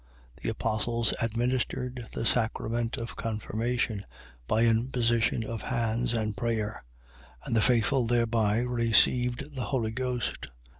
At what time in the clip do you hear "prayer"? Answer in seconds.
6.35-6.83